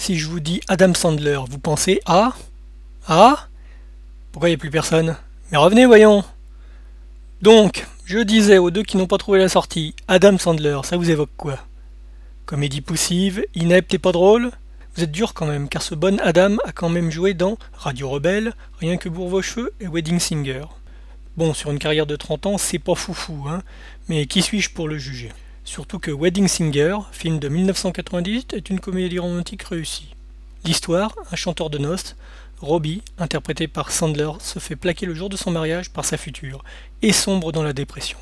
[0.00, 2.32] Si je vous dis Adam Sandler, vous pensez à
[3.06, 3.48] Ah
[4.32, 5.14] Pourquoi il n'y a plus personne?
[5.52, 6.24] Mais revenez, voyons.
[7.42, 11.10] Donc, je disais aux deux qui n'ont pas trouvé la sortie, Adam Sandler, ça vous
[11.10, 11.58] évoque quoi?
[12.46, 14.50] Comédie poussive, inepte et pas drôle?
[14.96, 18.08] Vous êtes dur quand même, car ce bon Adam a quand même joué dans Radio
[18.08, 20.64] Rebelle, Rien que pour vos cheveux et Wedding Singer.
[21.36, 23.62] Bon, sur une carrière de 30 ans, c'est pas foufou, hein,
[24.08, 25.30] mais qui suis-je pour le juger?
[25.64, 30.14] Surtout que Wedding Singer, film de 1998, est une comédie romantique réussie.
[30.64, 32.16] L'histoire, un chanteur de noces,
[32.60, 36.62] Robbie, interprété par Sandler, se fait plaquer le jour de son mariage par sa future
[37.02, 38.18] et sombre dans la dépression.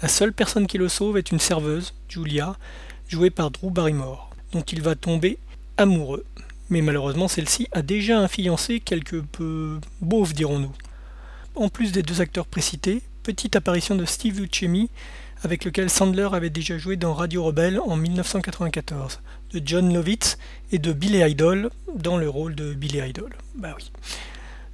[0.00, 2.56] La seule personne qui le sauve est une serveuse, Julia,
[3.08, 5.38] jouée par Drew Barrymore, dont il va tomber
[5.76, 6.24] amoureux.
[6.70, 10.72] Mais malheureusement, celle-ci a déjà un fiancé quelque peu beauf, dirons-nous.
[11.56, 14.88] En plus des deux acteurs précités, petite apparition de Steve Buscemi,
[15.42, 19.20] avec lequel Sandler avait déjà joué dans Radio Rebelle en 1994,
[19.52, 20.38] de John Lovitz
[20.72, 23.34] et de Billy Idol dans le rôle de Billy Idol.
[23.54, 23.90] Bah oui.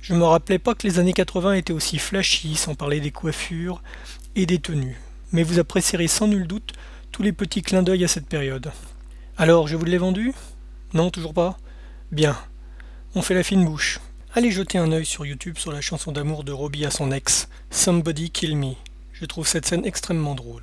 [0.01, 3.83] Je me rappelais pas que les années 80 étaient aussi flashy, sans parler des coiffures
[4.37, 5.01] et des tenues.
[5.33, 6.73] Mais vous apprécierez sans nul doute
[7.11, 8.71] tous les petits clins d'œil à cette période.
[9.39, 10.33] Alors, je vous l'ai vendu?
[10.93, 11.57] Non, toujours pas?
[12.13, 12.37] Bien.
[13.15, 13.99] On fait la fine bouche.
[14.35, 17.49] Allez jeter un œil sur YouTube sur la chanson d'amour de Robbie à son ex,
[17.71, 18.75] Somebody Kill Me.
[19.15, 20.63] Je trouve cette scène extrêmement drôle.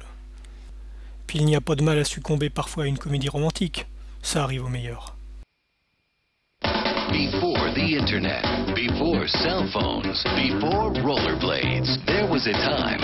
[1.25, 3.87] Puis il n'y a pas de mal à succomber parfois à une comédie romantique.
[4.21, 5.15] Ça arrive au meilleur.
[7.11, 8.43] Before the internet,
[8.75, 13.01] before cell phones, before rollerblades, there was a time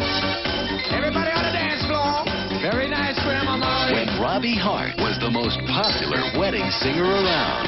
[0.92, 2.24] Everybody on the dance floor.
[2.62, 3.94] Very nice, Grandma Molly.
[3.94, 7.68] when Robbie Hart was the most popular wedding singer around.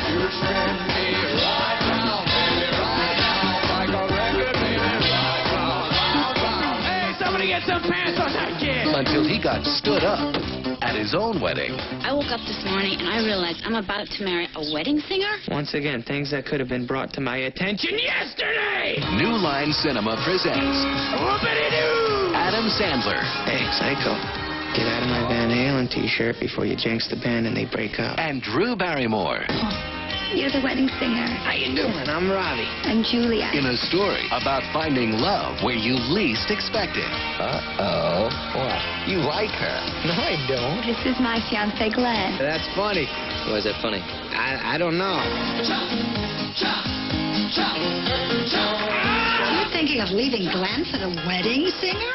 [7.59, 8.87] Get some pants on that kid.
[8.87, 10.19] Until he got stood up
[10.81, 11.75] at his own wedding.
[12.07, 15.31] I woke up this morning and I realized I'm about to marry a wedding singer.
[15.49, 18.99] Once again, things that could have been brought to my attention yesterday.
[19.19, 20.77] New Line Cinema presents
[21.19, 22.31] Whoopity-doo.
[22.35, 24.15] Adam Sandler Hey, Psycho,
[24.75, 27.99] get out of my Van Halen t-shirt before you jinx the band and they break
[27.99, 28.17] up.
[28.19, 29.43] and Drew Barrymore
[30.33, 31.25] You're the wedding singer.
[31.41, 32.05] How you doing?
[32.07, 32.69] I'm Robbie.
[32.85, 33.49] I'm Julia.
[33.53, 37.09] in a story about finding love where you least expect it.
[37.41, 38.29] Uh-oh.
[38.53, 39.09] What?
[39.09, 39.77] You like her?
[40.05, 40.85] No, I don't.
[40.85, 42.37] This is my fiance, Glenn.
[42.37, 43.05] That's funny.
[43.49, 43.99] Why is that funny?
[44.05, 45.17] I, I don't know.
[48.37, 52.13] You're thinking of leaving Glenn for the wedding singer?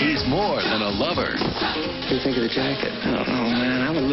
[0.00, 1.36] He's more than a lover.
[1.36, 2.92] What do you think of the jacket?
[3.04, 3.82] I don't know, man.
[3.82, 4.03] I would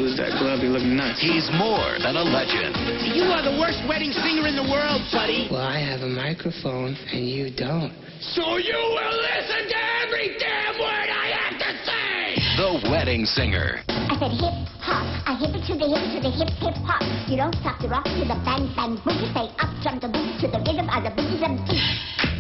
[0.52, 0.60] lose that glove.
[0.64, 1.22] You look nuts.
[1.22, 2.76] He's more than a legend.
[3.16, 5.48] You are the worst wedding singer in the world, buddy.
[5.52, 7.94] Well, I have a microphone and you don't.
[8.20, 12.36] So you will listen to every damn word I have to say.
[12.58, 13.82] The Wedding Singer.
[13.90, 17.02] I said hip hop, a hip it to the hip to the hip hip hop.
[17.28, 19.34] You don't stop the rock to the bang bang boogie.
[19.34, 22.31] Say up jump the boogie to the rhythm of the boogie drum beat.